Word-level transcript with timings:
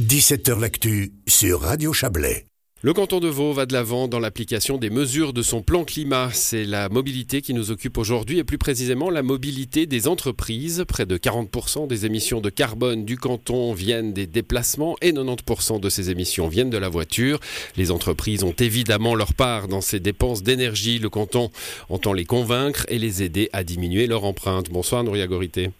17h 0.00 0.58
L'actu 0.58 1.12
sur 1.26 1.60
Radio 1.60 1.92
Chablais. 1.92 2.46
Le 2.80 2.94
canton 2.94 3.20
de 3.20 3.28
Vaud 3.28 3.52
va 3.52 3.66
de 3.66 3.74
l'avant 3.74 4.08
dans 4.08 4.18
l'application 4.18 4.78
des 4.78 4.88
mesures 4.88 5.34
de 5.34 5.42
son 5.42 5.60
plan 5.60 5.84
climat. 5.84 6.30
C'est 6.32 6.64
la 6.64 6.88
mobilité 6.88 7.42
qui 7.42 7.52
nous 7.52 7.70
occupe 7.70 7.98
aujourd'hui 7.98 8.38
et 8.38 8.44
plus 8.44 8.56
précisément 8.56 9.10
la 9.10 9.22
mobilité 9.22 9.84
des 9.84 10.08
entreprises. 10.08 10.86
Près 10.88 11.04
de 11.04 11.18
40% 11.18 11.86
des 11.86 12.06
émissions 12.06 12.40
de 12.40 12.48
carbone 12.48 13.04
du 13.04 13.18
canton 13.18 13.74
viennent 13.74 14.14
des 14.14 14.26
déplacements 14.26 14.96
et 15.02 15.12
90% 15.12 15.80
de 15.80 15.90
ces 15.90 16.08
émissions 16.08 16.48
viennent 16.48 16.70
de 16.70 16.78
la 16.78 16.88
voiture. 16.88 17.38
Les 17.76 17.90
entreprises 17.90 18.42
ont 18.42 18.54
évidemment 18.58 19.14
leur 19.14 19.34
part 19.34 19.68
dans 19.68 19.82
ces 19.82 20.00
dépenses 20.00 20.42
d'énergie. 20.42 20.98
Le 20.98 21.10
canton 21.10 21.50
entend 21.90 22.14
les 22.14 22.24
convaincre 22.24 22.86
et 22.88 22.98
les 22.98 23.22
aider 23.22 23.50
à 23.52 23.64
diminuer 23.64 24.06
leur 24.06 24.24
empreinte. 24.24 24.70
Bonsoir 24.70 25.04
Nouria 25.04 25.26
Gorité. 25.26 25.72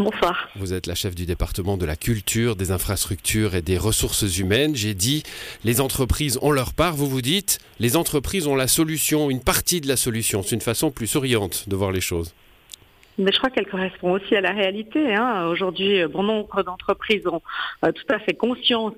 Bonsoir. 0.00 0.48
Vous 0.56 0.72
êtes 0.72 0.86
la 0.86 0.94
chef 0.94 1.14
du 1.14 1.26
département 1.26 1.76
de 1.76 1.84
la 1.84 1.94
culture, 1.94 2.56
des 2.56 2.70
infrastructures 2.70 3.54
et 3.54 3.60
des 3.60 3.76
ressources 3.76 4.38
humaines. 4.38 4.74
J'ai 4.74 4.94
dit, 4.94 5.24
les 5.62 5.82
entreprises 5.82 6.38
ont 6.40 6.52
leur 6.52 6.72
part. 6.72 6.96
Vous 6.96 7.06
vous 7.06 7.20
dites, 7.20 7.58
les 7.80 7.96
entreprises 7.96 8.46
ont 8.46 8.54
la 8.54 8.66
solution, 8.66 9.28
une 9.28 9.42
partie 9.42 9.82
de 9.82 9.88
la 9.88 9.98
solution. 9.98 10.42
C'est 10.42 10.54
une 10.54 10.62
façon 10.62 10.90
plus 10.90 11.06
souriante 11.06 11.68
de 11.68 11.76
voir 11.76 11.92
les 11.92 12.00
choses. 12.00 12.32
Mais 13.20 13.32
je 13.32 13.38
crois 13.38 13.50
qu'elle 13.50 13.66
correspond 13.66 14.12
aussi 14.12 14.34
à 14.34 14.40
la 14.40 14.52
réalité. 14.52 15.14
Hein. 15.14 15.46
Aujourd'hui, 15.48 16.06
bon 16.06 16.22
nombre 16.22 16.62
d'entreprises 16.62 17.26
ont 17.26 17.42
euh, 17.84 17.92
tout 17.92 18.06
à 18.08 18.18
fait 18.18 18.32
conscience 18.32 18.94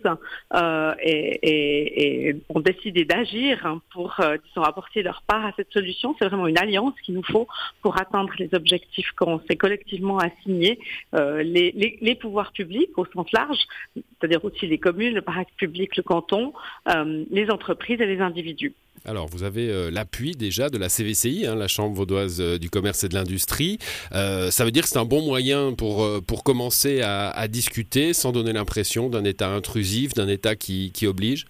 euh, 0.55 0.95
et, 1.03 2.37
ont 2.49 2.61
décidé 2.61 3.05
d'agir 3.05 3.80
pour, 3.93 4.15
euh, 4.21 4.37
disons, 4.47 4.63
apporter 4.63 5.03
leur 5.03 5.23
part 5.23 5.45
à 5.45 5.53
cette 5.57 5.73
solution. 5.73 6.15
C'est 6.19 6.29
vraiment 6.29 6.47
une 6.47 6.59
alliance 6.59 6.95
qu'il 7.03 7.16
nous 7.16 7.25
faut 7.25 7.49
pour 7.83 8.01
atteindre 8.01 8.33
les 8.39 8.49
objectifs 8.53 9.11
qu'on 9.16 9.41
s'est 9.51 9.57
collectivement 9.57 10.19
assignés. 10.19 10.79
Les, 11.13 11.99
les, 12.01 12.15
pouvoirs 12.15 12.52
publics 12.52 12.97
au 12.97 13.07
sens 13.07 13.27
large, 13.33 13.59
c'est-à-dire 13.95 14.45
aussi 14.45 14.69
les 14.69 14.79
communes, 14.79 15.15
le 15.15 15.23
parc 15.23 15.49
public, 15.57 15.97
le 15.97 16.05
canton, 16.05 16.52
les 16.87 17.51
entreprises 17.51 18.01
et 18.01 18.07
les 18.07 18.21
individus. 18.21 18.73
Alors, 19.04 19.26
vous 19.26 19.43
avez 19.43 19.68
euh, 19.68 19.90
l'appui 19.90 20.37
déjà 20.37 20.68
de 20.68 20.79
la 20.79 20.88
CVCI, 20.88 21.46
hein, 21.46 21.57
la 21.57 21.66
Chambre 21.66 21.96
vaudoise 21.96 22.40
euh, 22.40 22.59
du 22.59 22.71
commerce 22.71 23.02
et 23.02 23.09
de 23.09 23.15
l'industrie. 23.15 23.79
Euh, 24.12 24.51
ça 24.52 24.65
veut 24.65 24.71
dire 24.71 24.84
que 24.84 24.88
c'est 24.88 24.99
un 24.99 25.04
bon 25.04 25.23
moyen 25.23 25.73
pour, 25.73 26.09
pour 26.23 26.45
commencer 26.45 27.01
à, 27.02 27.49
discuter 27.49 28.12
sans 28.12 28.30
donner 28.30 28.52
l'impression 28.52 29.09
d'un 29.09 29.24
État 29.24 29.49
intrusif, 29.49 30.15
d'un 30.15 30.29
État 30.29 30.54
qui 30.54 30.93
oblige? 31.07 31.46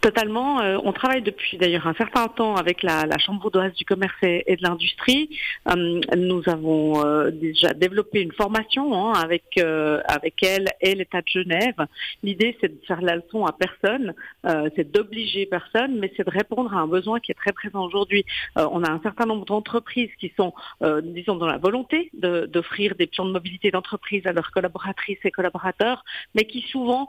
Totalement. 0.00 0.60
Euh, 0.60 0.76
on 0.84 0.92
travaille 0.92 1.22
depuis 1.22 1.56
d'ailleurs 1.56 1.86
un 1.86 1.94
certain 1.94 2.28
temps 2.28 2.56
avec 2.56 2.82
la, 2.82 3.06
Chambre 3.18 3.42
vaudoise 3.42 3.72
du 3.72 3.86
commerce 3.86 4.14
et, 4.22 4.56
de 4.56 4.62
l'industrie. 4.62 5.30
Euh, 5.70 6.00
nous 6.14 6.42
avons 6.46 7.02
euh, 7.02 7.30
déjà 7.30 7.72
développé 7.72 8.20
une 8.20 8.32
formation 8.32 8.94
hein, 8.94 9.12
avec 9.14 9.58
avec 10.06 10.42
elle 10.42 10.68
et 10.80 10.94
l'État 10.94 11.22
de 11.22 11.28
Genève. 11.28 11.86
L'idée, 12.22 12.56
c'est 12.60 12.68
de 12.68 12.86
faire 12.86 13.00
la 13.00 13.16
leçon 13.16 13.46
à 13.46 13.52
personne, 13.52 14.14
c'est 14.76 14.90
d'obliger 14.90 15.46
personne, 15.46 15.98
mais 15.98 16.12
c'est 16.16 16.26
de 16.26 16.30
répondre 16.30 16.74
à 16.74 16.80
un 16.80 16.86
besoin 16.86 17.20
qui 17.20 17.30
est 17.30 17.34
très 17.34 17.52
présent 17.52 17.84
aujourd'hui. 17.84 18.24
on 18.56 18.82
a 18.82 18.90
un 18.90 19.00
certain 19.02 19.26
nombre 19.26 19.44
d'entreprises 19.46 20.10
qui 20.18 20.32
sont, 20.36 20.52
disons, 21.02 21.36
dans 21.36 21.46
la 21.46 21.58
volonté 21.58 22.10
d'offrir 22.14 22.94
des 22.96 23.06
plans 23.06 23.26
de 23.26 23.32
mobilité 23.32 23.70
d'entreprise 23.70 24.26
à 24.26 24.32
leurs 24.32 24.50
collaboratrices 24.50 25.18
et 25.24 25.30
collaborateurs, 25.30 26.04
mais 26.34 26.44
qui 26.44 26.62
souvent, 26.62 27.08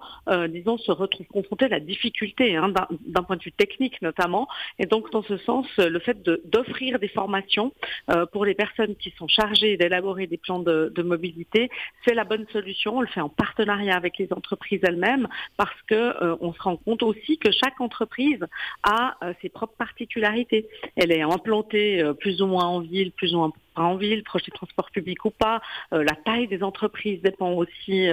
disons, 0.50 0.78
se 0.78 0.92
retrouvent 0.92 1.28
confrontés 1.28 1.66
à 1.66 1.70
la 1.70 1.80
difficulté 1.80 2.45
hein, 2.54 2.72
d'un 3.06 3.24
point 3.24 3.38
de 3.38 3.44
vue 3.44 3.52
technique 3.52 4.02
notamment. 4.02 4.48
Et 4.80 4.86
donc, 4.86 5.12
dans 5.12 5.24
ce 5.24 5.38
sens, 5.38 5.66
le 5.78 6.00
fait 6.00 6.22
d'offrir 6.46 7.00
des 7.00 7.08
formations 7.08 7.74
euh, 8.12 8.26
pour 8.26 8.46
les 8.46 8.54
personnes 8.54 8.96
qui 8.96 9.12
sont 9.18 9.28
chargées 9.28 9.78
d'élaborer 9.78 10.28
des 10.28 10.38
plans 10.38 10.60
de, 10.60 11.02
mobilité, 11.02 11.70
c'est 12.06 12.14
la 12.14 12.24
bonne 12.24 12.46
solution. 12.52 12.98
On 12.98 13.02
le 13.02 13.08
fait 13.08 13.22
en 13.22 13.30
partenariat 13.30 13.96
avec 13.96 14.18
les 14.18 14.32
entreprises 14.34 14.82
elles-mêmes 14.84 15.28
parce 15.58 15.82
que 15.88 15.96
euh, 15.96 16.36
on 16.42 16.54
se 16.54 16.62
rend 16.62 16.78
compte 16.78 17.04
aussi 17.04 17.38
que 17.38 17.52
chaque 17.52 17.80
entreprise 17.80 18.44
a 18.84 19.16
euh, 19.24 19.34
ses 19.42 19.50
propres 19.50 19.76
particularités. 19.78 20.68
Elle 20.96 21.12
est 21.12 21.22
implantée 21.22 22.04
plus 22.20 22.42
ou 22.42 22.48
moins 22.48 22.66
en 22.66 22.80
ville, 22.80 23.12
plus 23.12 23.34
ou 23.34 23.38
moins 23.38 23.52
en 23.76 23.96
ville, 23.96 24.24
proche 24.24 24.44
des 24.44 24.52
transports 24.52 24.92
publics 24.92 25.24
ou 25.26 25.32
pas. 25.32 25.62
la 25.92 26.16
taille 26.26 26.48
des 26.48 26.64
entreprises 26.64 27.22
dépend 27.22 27.52
aussi, 27.52 28.08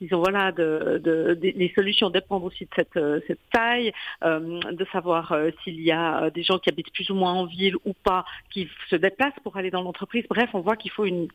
disons 0.00 0.18
voilà, 0.18 0.52
les 0.56 1.72
solutions 1.74 2.10
dépendent 2.10 2.44
aussi 2.44 2.64
de 2.64 2.70
cette, 2.76 2.98
cette 3.26 3.40
taille. 3.52 3.92
Euh, 4.24 4.60
de 4.72 4.84
savoir 4.92 5.32
euh, 5.32 5.50
s'il 5.62 5.80
y 5.80 5.90
a 5.90 6.24
euh, 6.24 6.30
des 6.30 6.42
gens 6.42 6.58
qui 6.58 6.68
habitent 6.68 6.92
plus 6.92 7.10
ou 7.10 7.14
moins 7.14 7.32
en 7.32 7.44
ville 7.44 7.76
ou 7.84 7.92
pas, 7.92 8.24
qui 8.50 8.68
se 8.88 8.96
déplacent 8.96 9.38
pour 9.42 9.56
aller 9.56 9.70
dans 9.70 9.82
l'entreprise. 9.82 10.24
Bref, 10.28 10.50
on 10.54 10.60
voit 10.60 10.76
qu'il 10.76 10.90
faut 10.90 11.04
une 11.04 11.28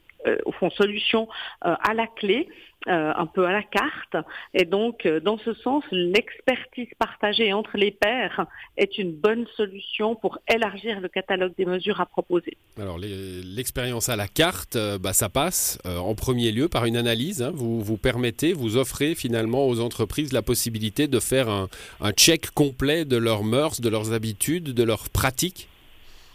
au 0.45 0.51
fond 0.51 0.69
solution 0.71 1.27
à 1.61 1.93
la 1.93 2.07
clé. 2.07 2.47
un 2.85 3.25
peu 3.25 3.45
à 3.45 3.51
la 3.51 3.63
carte. 3.63 4.15
Et 4.53 4.63
donc, 4.63 5.05
dans 5.05 5.37
ce 5.39 5.53
sens, 5.53 5.83
l'expertise 5.91 6.87
partagée 6.97 7.51
entre 7.51 7.75
les 7.75 7.91
pairs 7.91 8.45
est 8.77 8.97
une 8.97 9.11
bonne 9.11 9.45
solution 9.57 10.15
pour 10.15 10.37
élargir 10.47 11.01
le 11.01 11.09
catalogue 11.09 11.53
des 11.57 11.65
mesures 11.65 11.99
à 11.99 12.05
proposer. 12.05 12.55
Alors, 12.79 12.97
l'expérience 12.97 14.07
à 14.07 14.15
la 14.15 14.27
carte, 14.27 14.77
bah, 15.01 15.11
ça 15.11 15.27
passe 15.27 15.79
en 15.85 16.15
premier 16.15 16.51
lieu 16.51 16.69
par 16.69 16.85
une 16.85 16.95
analyse. 16.95 17.41
Hein. 17.41 17.51
Vous 17.53 17.81
vous 17.81 17.97
permettez, 17.97 18.53
vous 18.53 18.77
offrez 18.77 19.15
finalement 19.15 19.67
aux 19.67 19.81
entreprises 19.81 20.31
la 20.31 20.41
possibilité 20.41 21.07
de 21.07 21.19
faire 21.19 21.49
un, 21.49 21.67
un 21.99 22.11
check 22.11 22.51
complet 22.51 23.05
de 23.05 23.17
leurs 23.17 23.43
mœurs, 23.43 23.81
de 23.81 23.89
leurs 23.89 24.13
habitudes, 24.13 24.73
de 24.73 24.83
leurs 24.83 25.09
pratiques 25.09 25.67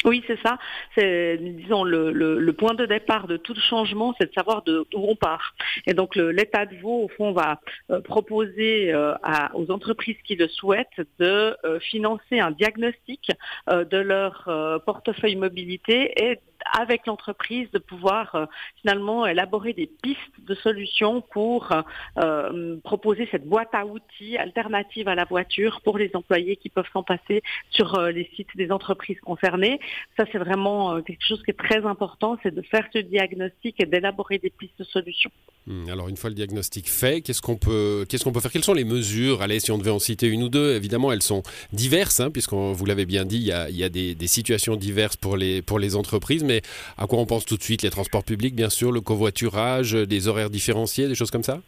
oui, 0.05 0.23
c'est 0.27 0.39
ça. 0.41 0.59
C'est, 0.97 1.39
disons, 1.39 1.85
le, 1.85 2.53
point 2.53 2.75
de 2.75 2.87
départ 2.87 3.27
de 3.27 3.37
tout 3.37 3.55
changement, 3.55 4.15
c'est 4.19 4.29
de 4.29 4.35
savoir 4.35 4.63
d'où 4.63 4.85
on 4.93 5.17
part. 5.17 5.55
Et 5.87 5.95
donc, 5.95 6.17
l'État 6.17 6.67
de 6.67 6.77
Vaud, 6.77 7.05
au 7.05 7.09
fond, 7.09 7.33
va 7.33 7.61
euh, 7.91 8.01
proposer 8.01 8.93
euh, 8.93 9.15
aux 9.55 9.71
entreprises 9.71 10.17
qui 10.25 10.37
le 10.37 10.49
souhaitent 10.49 10.89
de 11.19 11.57
euh, 11.65 11.81
financer 11.81 12.41
un 12.41 12.51
diagnostic 12.51 13.31
de 13.69 13.97
leur 13.97 14.83
portefeuille 14.85 15.37
mobilité 15.37 16.13
et 16.17 16.39
avec 16.73 17.07
l'entreprise 17.07 17.71
de 17.73 17.79
pouvoir 17.79 18.35
euh, 18.35 18.47
finalement 18.81 19.27
élaborer 19.27 19.73
des 19.73 19.87
pistes 19.87 20.21
de 20.47 20.55
solutions 20.55 21.21
pour 21.21 21.73
euh, 21.73 21.83
euh, 22.19 22.77
proposer 22.83 23.29
cette 23.31 23.47
boîte 23.47 23.71
à 23.73 23.87
outils 23.87 24.37
alternative 24.37 25.09
à 25.09 25.15
la 25.15 25.25
voiture 25.25 25.81
pour 25.83 25.99
les 25.99 26.11
employés 26.15 26.57
qui 26.57 26.69
peuvent 26.69 26.89
s'en 26.93 27.03
passer 27.03 27.43
sur 27.71 28.01
les 28.01 28.31
sites 28.37 28.57
des 28.57 28.71
entreprises 28.71 29.21
concernées. 29.21 29.81
Ça, 30.17 30.25
c'est 30.31 30.39
vraiment 30.39 31.01
quelque 31.03 31.25
chose 31.25 31.43
qui 31.43 31.51
est 31.51 31.59
très 31.59 31.85
important, 31.87 32.39
c'est 32.43 32.55
de 32.55 32.63
faire 32.63 32.87
ce 32.93 32.99
diagnostic 32.99 33.81
et 33.81 33.87
d'élaborer 33.87 34.39
des 34.39 34.51
pistes 34.51 34.79
de 34.79 34.85
solutions. 34.85 35.31
Hmm, 35.67 35.89
alors 35.89 36.09
une 36.09 36.17
fois 36.17 36.29
le 36.29 36.35
diagnostic 36.35 36.89
fait, 36.89 37.21
qu'est-ce 37.21 37.41
qu'on 37.41 37.57
peut, 37.57 38.05
qu'est-ce 38.09 38.25
qu'on 38.25 38.33
peut 38.33 38.41
faire? 38.41 38.51
Quelles 38.51 38.65
sont 38.65 38.75
les 38.75 38.85
mesures? 38.85 39.43
Allez, 39.43 39.61
si 39.61 39.71
on 39.71 39.79
devait 39.79 39.93
en 39.93 40.01
citer 40.01 40.27
une 40.27 40.43
ou 40.43 40.49
deux, 40.49 40.75
évidemment 40.75 41.13
elles 41.13 41.23
sont 41.23 41.45
diverses, 41.73 42.19
hein, 42.19 42.31
puisque 42.31 42.53
vous 42.53 42.85
l'avez 42.85 43.07
bien 43.07 43.25
dit, 43.25 43.37
il 43.37 43.45
y 43.45 43.53
a, 43.53 43.71
il 43.71 43.77
y 43.77 43.85
a 43.85 43.89
des, 43.89 44.17
des, 44.17 44.27
situations 44.27 44.75
diverses 44.75 45.17
pour 45.17 45.37
les, 45.37 45.63
pour 45.63 45.79
les 45.79 45.95
entreprises, 45.95 46.43
mais 46.43 46.63
à 46.99 47.07
quoi 47.07 47.21
on 47.21 47.27
pense 47.27 47.45
tout 47.45 47.57
de 47.57 47.63
suite? 47.63 47.83
Les 47.83 47.91
transports 47.91 48.25
publics, 48.25 48.57
bien 48.57 48.71
sûr, 48.71 48.91
le 48.91 49.01
covoiturage, 49.01 49.93
des 49.93 50.27
horaires 50.27 50.51
différenciés, 50.51 51.07
des 51.07 51.15
choses 51.15 51.31
comme 51.31 51.45
ça? 51.45 51.61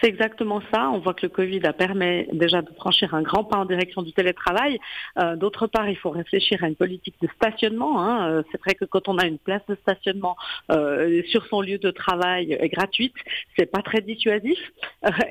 C'est 0.00 0.08
exactement 0.08 0.60
ça. 0.72 0.90
On 0.90 0.98
voit 0.98 1.14
que 1.14 1.26
le 1.26 1.30
Covid 1.30 1.60
a 1.64 1.72
permis 1.72 2.26
déjà 2.32 2.62
de 2.62 2.70
franchir 2.74 3.14
un 3.14 3.22
grand 3.22 3.44
pas 3.44 3.56
en 3.56 3.64
direction 3.64 4.02
du 4.02 4.12
télétravail. 4.12 4.78
Euh, 5.18 5.36
d'autre 5.36 5.66
part, 5.66 5.88
il 5.88 5.96
faut 5.96 6.10
réfléchir 6.10 6.62
à 6.62 6.68
une 6.68 6.76
politique 6.76 7.16
de 7.20 7.28
stationnement. 7.36 8.02
Hein. 8.02 8.30
Euh, 8.30 8.42
c'est 8.50 8.60
vrai 8.60 8.74
que 8.74 8.84
quand 8.84 9.08
on 9.08 9.18
a 9.18 9.26
une 9.26 9.38
place 9.38 9.62
de 9.68 9.76
stationnement 9.76 10.36
euh, 10.70 11.22
sur 11.28 11.46
son 11.46 11.60
lieu 11.60 11.78
de 11.78 11.90
travail 11.90 12.58
gratuite, 12.72 13.14
c'est 13.56 13.66
pas 13.66 13.82
très 13.82 14.00
dissuasif. 14.00 14.58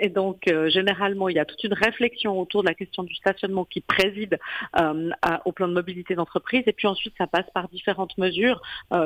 et 0.01 0.09
donc, 0.09 0.43
généralement, 0.67 1.29
il 1.29 1.35
y 1.35 1.39
a 1.39 1.45
toute 1.45 1.63
une 1.63 1.73
réflexion 1.73 2.39
autour 2.39 2.63
de 2.63 2.67
la 2.67 2.73
question 2.73 3.03
du 3.03 3.15
stationnement 3.15 3.65
qui 3.65 3.81
préside 3.81 4.39
au 5.45 5.51
plan 5.51 5.67
de 5.67 5.73
mobilité 5.73 6.15
d'entreprise. 6.15 6.63
Et 6.67 6.73
puis 6.73 6.87
ensuite, 6.87 7.13
ça 7.17 7.27
passe 7.27 7.45
par 7.53 7.67
différentes 7.69 8.17
mesures, 8.17 8.61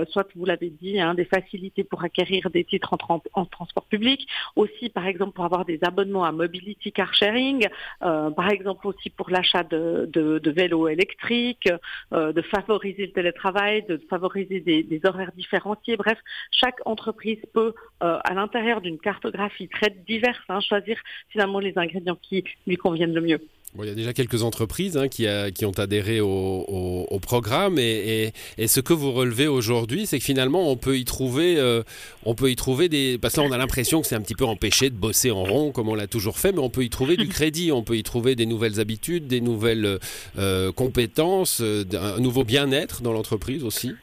soit 0.10 0.28
vous 0.36 0.46
l'avez 0.46 0.70
dit, 0.70 1.00
hein, 1.00 1.14
des 1.14 1.26
facilités 1.26 1.84
pour 1.84 2.04
acquérir 2.04 2.50
des 2.50 2.64
titres 2.64 2.94
en, 2.94 3.22
en 3.34 3.46
transport 3.46 3.86
public, 3.86 4.28
aussi 4.56 4.90
par 4.90 5.06
exemple 5.08 5.41
pour 5.42 5.46
avoir 5.48 5.66
des 5.66 5.80
abonnements 5.82 6.24
à 6.24 6.32
Mobility 6.32 6.92
Car 6.92 7.16
Sharing, 7.16 7.68
euh, 8.04 8.30
par 8.30 8.52
exemple 8.52 8.86
aussi 8.86 9.10
pour 9.10 9.32
l'achat 9.32 9.64
de, 9.64 10.40
vélos 10.46 10.88
électriques, 10.88 11.68
euh, 12.14 12.32
de 12.32 12.44
favoriser 12.44 13.08
le 13.08 13.12
télétravail, 13.12 13.82
de 13.90 14.00
favoriser 14.08 14.60
des, 14.60 15.02
horaires 15.04 15.32
différenciés. 15.36 15.98
Bref, 15.98 16.20
chaque 16.52 16.80
entreprise 16.86 17.40
peut, 17.56 17.74
euh, 18.04 18.20
à 18.24 18.36
l'intérieur 18.36 18.82
d'une 18.82 19.00
cartographie 19.00 19.68
très 19.68 19.90
diverse, 19.90 20.38
hein, 20.48 20.60
choisir 20.60 21.00
finalement 21.30 21.58
les 21.58 21.76
ingrédients 21.76 22.20
qui 22.22 22.44
lui 22.68 22.78
conviennent 22.78 23.16
le 23.16 23.22
mieux 23.22 23.42
il 23.80 23.86
y 23.86 23.90
a 23.90 23.96
déjà 23.96 24.14
quelques 24.14 24.44
entreprises 24.44 24.98
hein, 24.98 25.08
qui, 25.08 25.26
qui, 25.56 25.66
ont 25.66 25.72
adhéré 25.72 26.20
au, 26.20 27.20
programme 27.22 27.80
et, 27.80 28.34
ce 28.68 28.80
que 28.80 28.94
vous 28.94 29.12
relevez 29.12 29.48
aujourd'hui, 29.48 30.06
c'est 30.06 30.20
que 30.20 30.24
finalement 30.24 30.70
on 30.70 30.76
peut 30.76 30.98
y 30.98 31.06
trouver, 31.06 31.58
euh, 31.58 31.84
on 32.26 32.36
peut 32.36 32.52
y 32.52 32.56
trouver 32.56 32.90
des, 32.90 33.18
parce 33.18 33.36
que 33.36 33.42
là 33.42 33.48
on 33.48 33.52
a 33.52 33.58
l'impression 33.58 34.02
que 34.02 34.08
c'est 34.08 34.16
un 34.16 34.22
petit 34.22 34.36
peu 34.36 34.46
empêché 34.46 34.90
de 34.90 34.96
bosser 34.96 35.32
en 35.32 35.44
rond 35.44 35.72
comme 35.72 35.90
on 35.90 35.96
l'a 35.96 36.08
toujours 36.08 36.38
fait, 36.38 36.52
mais 36.52 36.60
on 36.60 36.70
peut 36.70 36.84
y 36.84 36.90
trouver 36.90 37.16
du 37.16 37.28
crédit, 37.30 37.72
on 37.72 37.84
peut 37.84 37.98
y 37.98 38.04
trouver 38.04 38.36
des 38.36 38.46
nouvelles 38.46 38.80
habitudes, 38.80 39.28
des 39.28 39.42
nouvelles 39.42 40.00
euh, 40.38 40.72
compétences, 40.72 41.62
euh, 41.62 41.86
un 41.94 42.20
nouveau 42.20 42.44
bien-être 42.44 43.02
dans 43.02 43.14
l'entreprise 43.14 43.64
aussi. 43.64 43.94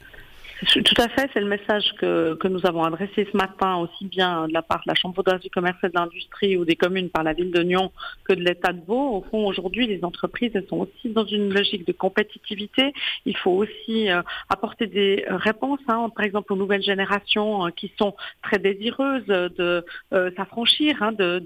Tout 0.67 1.01
à 1.01 1.07
fait, 1.07 1.29
c'est 1.33 1.39
le 1.39 1.47
message 1.47 1.93
que, 1.99 2.47
nous 2.49 2.65
avons 2.65 2.83
adressé 2.83 3.27
ce 3.31 3.37
matin 3.37 3.77
aussi 3.77 4.05
bien 4.05 4.47
de 4.47 4.53
la 4.53 4.61
part 4.61 4.79
de 4.79 4.83
la 4.87 4.95
Chambre 4.95 5.15
vaudoise 5.15 5.39
du 5.39 5.49
commerce 5.49 5.77
et 5.83 5.87
de 5.87 5.93
l'industrie 5.93 6.57
ou 6.57 6.65
des 6.65 6.75
communes 6.75 7.09
par 7.09 7.23
la 7.23 7.31
ville 7.31 7.51
de 7.51 7.61
Nyon 7.63 7.91
que 8.25 8.33
de 8.33 8.41
l'État 8.41 8.73
de 8.73 8.81
Vaud. 8.85 9.15
Au 9.15 9.21
fond, 9.21 9.45
aujourd'hui, 9.45 9.87
les 9.87 10.03
entreprises, 10.03 10.51
elles 10.55 10.67
sont 10.67 10.79
aussi 10.79 11.09
dans 11.09 11.25
une 11.25 11.53
logique 11.53 11.87
de 11.87 11.93
compétitivité. 11.93 12.93
Il 13.25 13.37
faut 13.37 13.51
aussi 13.51 14.09
euh, 14.09 14.21
apporter 14.49 14.87
des 14.87 15.23
réponses, 15.29 15.79
hein, 15.87 16.09
par 16.13 16.25
exemple 16.25 16.51
aux 16.51 16.57
nouvelles 16.57 16.83
générations 16.83 17.67
euh, 17.67 17.69
qui 17.69 17.93
sont 17.97 18.15
très 18.41 18.59
désireuses 18.59 19.27
de 19.27 19.85
euh, 20.11 20.31
s'affranchir 20.35 21.01
hein, 21.01 21.13
de, 21.13 21.41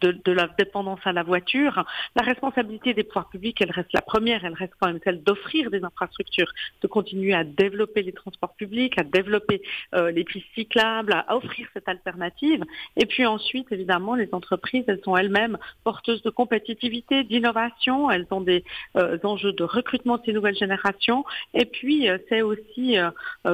de, 0.00 0.12
de, 0.24 0.32
la 0.32 0.48
dépendance 0.58 1.00
à 1.04 1.12
la 1.12 1.22
voiture. 1.22 1.84
La 2.16 2.24
responsabilité 2.24 2.94
des 2.94 3.04
pouvoirs 3.04 3.28
publics, 3.28 3.60
elle 3.60 3.70
reste 3.70 3.92
la 3.92 4.02
première, 4.02 4.44
elle 4.44 4.54
reste 4.54 4.72
quand 4.80 4.88
même 4.88 5.00
celle 5.04 5.22
d'offrir 5.22 5.70
des 5.70 5.84
infrastructures, 5.84 6.50
de 6.82 6.88
continuer 6.88 7.34
à 7.34 7.44
développer 7.44 8.02
les 8.02 8.12
transports 8.12 8.39
public, 8.48 8.98
à 8.98 9.02
développer 9.02 9.62
euh, 9.94 10.10
les 10.10 10.24
pistes 10.24 10.46
cyclables, 10.54 11.12
à 11.12 11.36
offrir 11.36 11.68
cette 11.74 11.88
alternative. 11.88 12.64
Et 12.96 13.06
puis 13.06 13.26
ensuite, 13.26 13.70
évidemment, 13.70 14.14
les 14.14 14.28
entreprises, 14.32 14.84
elles 14.88 15.00
sont 15.04 15.16
elles-mêmes 15.16 15.58
porteuses 15.84 16.22
de 16.22 16.30
compétitivité, 16.30 17.24
d'innovation, 17.24 18.10
elles 18.10 18.26
ont 18.30 18.40
des 18.40 18.64
euh, 18.96 19.18
enjeux 19.24 19.52
de 19.52 19.64
recrutement 19.64 20.18
de 20.18 20.22
ces 20.24 20.32
nouvelles 20.32 20.56
générations. 20.56 21.24
Et 21.54 21.64
puis, 21.64 22.08
euh, 22.08 22.18
c'est 22.28 22.42
aussi, 22.42 22.96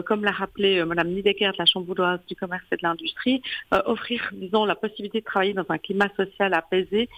comme 0.05 0.25
l'a 0.25 0.31
rappelé 0.31 0.85
Madame 0.85 1.09
Niedecker 1.09 1.51
de 1.53 1.59
la 1.59 1.67
Chambre 1.67 1.87
vaudoise 1.87 2.21
du 2.29 2.37
commerce 2.37 2.65
et 2.73 2.77
de 2.77 2.83
l'industrie, 2.83 3.43
offrir, 3.71 4.31
disons, 4.33 4.65
la 4.65 4.75
possibilité 4.75 5.21
de 5.21 5.25
travailler 5.25 5.55
dans 5.55 5.65
un 5.69 5.79
climat 5.79 6.09
social 6.17 6.55
apaisé 6.55 7.09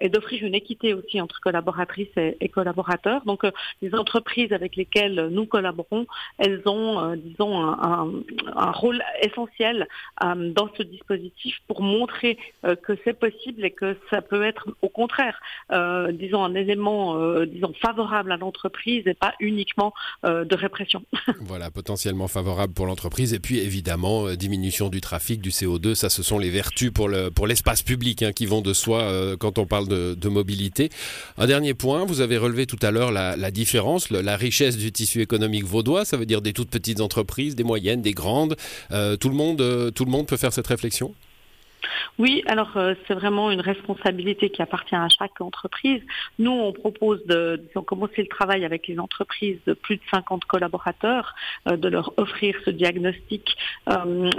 et 0.00 0.08
d'offrir 0.08 0.44
une 0.44 0.54
équité 0.54 0.94
aussi 0.94 1.20
entre 1.20 1.40
collaboratrices 1.40 2.16
et, 2.16 2.36
et 2.40 2.48
collaborateurs. 2.48 3.24
Donc, 3.24 3.42
les 3.82 3.94
entreprises 3.94 4.52
avec 4.52 4.76
lesquelles 4.76 5.28
nous 5.30 5.46
collaborons, 5.46 6.06
elles 6.38 6.62
ont 6.66 7.09
disons, 7.16 7.60
un, 7.60 8.72
rôle 8.72 9.02
essentiel 9.22 9.88
euh, 10.22 10.52
dans 10.52 10.68
ce 10.76 10.82
dispositif 10.82 11.56
pour 11.66 11.82
montrer 11.82 12.38
euh, 12.64 12.76
que 12.76 12.96
c'est 13.04 13.18
possible 13.18 13.64
et 13.64 13.70
que 13.70 13.96
ça 14.10 14.22
peut 14.22 14.42
être 14.44 14.68
au 14.82 14.88
contraire, 14.88 15.40
disons, 16.12 16.44
un 16.44 16.54
élément, 16.54 17.44
disons, 17.44 17.72
favorable 17.80 18.32
à 18.32 18.36
l'entreprise 18.36 19.06
et 19.06 19.14
pas 19.14 19.34
uniquement 19.40 19.92
de 20.24 20.54
répression. 20.54 21.02
Voilà, 21.40 21.70
potentiellement 21.70 22.28
favorable 22.28 22.74
pour 22.74 22.86
l'entreprise. 22.86 23.34
Et 23.34 23.40
puis, 23.40 23.58
évidemment, 23.58 24.30
diminution 24.34 24.88
du 24.88 25.00
trafic, 25.00 25.40
du 25.40 25.50
CO2, 25.50 25.94
ça, 25.94 26.08
ce 26.08 26.22
sont 26.22 26.38
les 26.38 26.50
vertus 26.50 26.92
pour 26.92 27.08
le 27.08 27.30
pour 27.30 27.46
l'espace 27.46 27.82
public 27.82 28.22
hein, 28.22 28.32
qui 28.32 28.46
vont 28.46 28.60
de 28.60 28.72
soi 28.72 29.36
quand 29.38 29.58
on 29.58 29.66
parle 29.66 29.88
de, 29.88 30.28
mobilité. 30.28 30.90
Un 31.38 31.46
dernier 31.46 31.74
point, 31.74 32.04
vous 32.04 32.20
avez 32.20 32.36
relevé 32.36 32.66
tout 32.66 32.78
à 32.82 32.90
l'heure 32.90 33.10
la, 33.10 33.50
différence, 33.50 34.10
la 34.10 34.36
richesse 34.36 34.76
du 34.76 34.92
tissu 34.92 35.20
économique 35.20 35.64
vaudois, 35.64 36.04
ça 36.04 36.16
veut 36.16 36.26
dire 36.26 36.42
des 36.42 36.52
toutes 36.52 36.70
petites 36.70 36.99
entreprises, 37.00 37.54
des 37.56 37.64
moyennes, 37.64 38.02
des 38.02 38.12
grandes. 38.12 38.56
Euh, 38.92 39.10
euh, 39.10 39.90
tout 39.90 40.04
le 40.04 40.10
monde 40.10 40.26
peut 40.26 40.36
faire 40.36 40.52
cette 40.52 40.66
réflexion? 40.66 41.14
Oui, 42.18 42.42
alors 42.46 42.76
euh, 42.76 42.94
c'est 43.06 43.14
vraiment 43.14 43.50
une 43.50 43.60
responsabilité 43.60 44.50
qui 44.50 44.62
appartient 44.62 44.94
à 44.94 45.08
chaque 45.08 45.40
entreprise. 45.40 46.02
Nous, 46.38 46.50
on 46.50 46.72
propose 46.72 47.24
de 47.26 47.60
commencer 47.86 48.22
le 48.22 48.28
travail 48.28 48.64
avec 48.64 48.88
les 48.88 48.98
entreprises 48.98 49.58
de 49.66 49.72
plus 49.72 49.96
de 49.96 50.02
50 50.10 50.44
collaborateurs, 50.44 51.34
euh, 51.68 51.76
de 51.76 51.88
leur 51.88 52.12
offrir 52.18 52.56
ce 52.64 52.70
diagnostic 52.70 53.56
euh, 53.88 54.30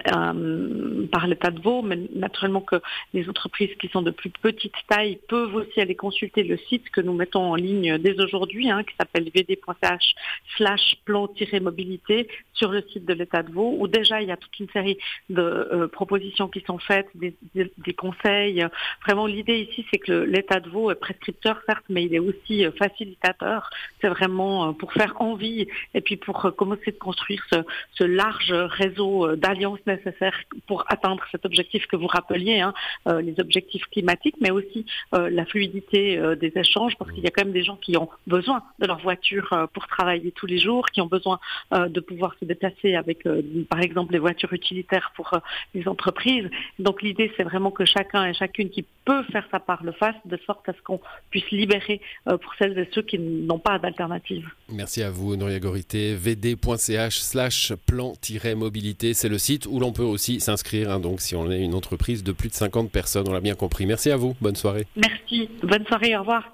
par 1.12 1.28
l'État 1.28 1.52
de 1.52 1.60
Vaud, 1.62 1.82
mais 1.82 1.98
naturellement 2.16 2.62
que 2.62 2.82
les 3.14 3.28
entreprises 3.30 3.76
qui 3.80 3.88
sont 3.88 4.02
de 4.02 4.12
plus 4.12 4.30
petite 4.30 4.76
taille 4.88 5.20
peuvent 5.28 5.56
aussi 5.56 5.82
aller 5.82 5.96
consulter 5.96 6.44
le 6.44 6.58
site 6.58 6.90
que 6.90 7.02
nous 7.02 7.14
mettons 7.14 7.52
en 7.52 7.56
ligne 7.56 7.98
dès 7.98 8.20
aujourd'hui, 8.22 8.70
hein, 8.70 8.84
qui 8.84 8.96
s'appelle 8.96 9.30
vd.ch 9.34 10.16
slash 10.58 10.98
plan-mobilité 11.06 12.28
sur 12.54 12.72
le 12.72 12.84
site 12.94 13.06
de 13.06 13.14
l'État 13.14 13.44
de 13.44 13.52
Vaud, 13.52 13.76
où 13.80 13.88
déjà 13.88 14.22
il 14.22 14.28
y 14.28 14.32
a 14.32 14.38
toute 14.38 14.60
une 14.60 14.70
série 14.70 14.98
de 15.30 15.90
propositions 15.92 16.48
qui 16.48 16.62
sont 16.62 16.78
faites, 16.78 17.08
des, 17.56 17.94
conseils. 17.94 18.66
Vraiment, 19.06 19.26
l'idée 19.26 19.60
ici, 19.60 19.86
c'est 19.92 19.98
que 19.98 20.12
l'État 20.12 20.60
de 20.60 20.70
Vaud 20.70 20.92
est 20.92 20.96
prescripteur, 20.96 21.62
certes, 21.66 21.84
mais 21.90 22.04
il 22.04 22.16
est 22.16 22.20
aussi 22.20 22.66
euh, 22.66 22.72
facilitateur. 22.72 23.70
C'est 24.00 24.08
vraiment 24.08 24.70
euh, 24.70 24.72
pour 24.74 24.94
faire 24.94 25.14
envie 25.22 25.68
et 25.94 26.02
puis 26.02 26.18
pour 26.18 26.46
euh, 26.46 26.52
commencer 26.52 26.92
de 26.92 26.98
construire 26.98 27.44
ce, 27.52 28.04
large 28.04 28.52
réseau 28.52 29.36
d'alliances 29.36 29.80
nécessaires 29.86 30.38
pour 30.66 30.84
atteindre 30.88 31.24
cet 31.32 31.46
objectif 31.46 31.86
que 31.86 31.96
vous 31.96 32.08
rappeliez, 32.08 32.60
hein, 32.60 32.74
les 33.06 33.40
objectifs 33.40 33.86
climatiques, 33.92 34.36
mais 34.42 34.50
aussi 34.50 34.88
la 35.12 35.46
fluidité 35.46 36.20
des 36.36 36.52
échanges, 36.56 36.96
parce 36.98 37.12
qu'il 37.12 37.24
y 37.24 37.28
a 37.28 37.30
quand 37.30 37.46
même 37.46 37.54
des 37.54 37.62
gens 37.62 37.76
qui 37.76 37.96
ont 37.96 38.10
besoin 38.26 38.64
de 38.80 38.88
leur 38.88 39.00
voiture 39.00 39.68
pour 39.74 39.88
travailler 39.88 40.32
tous 40.32 40.48
les 40.48 40.58
jours, 40.58 40.88
qui 40.90 41.00
ont 41.00 41.06
besoin 41.06 41.40
de 41.72 42.00
pouvoir 42.00 42.36
se 42.40 42.46
déplacer 42.46 42.96
avec, 42.96 43.24
par 43.70 43.82
exemple, 43.82 44.14
les 44.14 44.20
voitures 44.20 44.52
utilitaires 44.52 45.12
pour 45.16 45.40
les 45.76 45.88
entreprises. 45.88 46.50
Donc 46.80 47.04
l'idée, 47.04 47.21
c'est 47.36 47.44
vraiment 47.44 47.72
que 47.72 47.86
chacun 47.86 48.26
et 48.26 48.34
chacune 48.34 48.70
qui 48.70 48.86
peut 49.06 49.24
faire 49.32 49.46
sa 49.52 49.60
part 49.60 49.84
le 49.84 49.92
fasse, 49.92 50.16
de 50.26 50.38
sorte 50.46 50.68
à 50.70 50.74
ce 50.74 50.82
qu'on 50.82 51.00
puisse 51.30 51.50
libérer 51.52 52.02
euh, 52.28 52.38
pour 52.38 52.54
celles 52.56 52.78
et 52.78 52.90
ceux 52.94 53.02
qui 53.02 53.20
n'ont 53.20 53.60
pas 53.60 53.80
d'alternative. 53.80 54.48
Merci 54.70 55.04
à 55.04 55.10
vous, 55.10 55.36
Noria 55.36 55.60
Gorité. 55.60 56.16
vd.ch 56.16 57.20
slash 57.20 57.74
plan-mobilité, 57.86 59.14
c'est 59.14 59.30
le 59.30 59.38
site 59.38 59.66
où 59.66 59.80
l'on 59.80 59.92
peut 59.92 60.04
aussi 60.04 60.40
s'inscrire, 60.40 60.92
hein, 60.92 61.00
donc 61.00 61.22
si 61.22 61.36
on 61.36 61.52
est 61.52 61.62
une 61.62 61.76
entreprise 61.76 62.24
de 62.24 62.32
plus 62.32 62.50
de 62.50 62.54
50 62.54 62.92
personnes, 62.92 63.28
on 63.28 63.34
l'a 63.34 63.42
bien 63.42 63.56
compris. 63.56 63.86
Merci 63.86 64.12
à 64.12 64.18
vous, 64.18 64.36
bonne 64.42 64.56
soirée. 64.56 64.86
Merci, 64.96 65.50
bonne 65.64 65.86
soirée, 65.86 66.16
au 66.16 66.20
revoir. 66.20 66.44